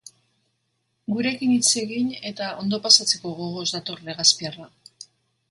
[1.15, 4.69] Gurekin hitz egin eta ondo pasatzeko gogoz dator legazpiarra.